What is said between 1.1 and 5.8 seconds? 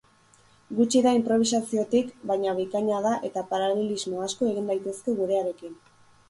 inprobisaziotik, baina bikaina da eta paralelismo asko egin daitezke gurearekin.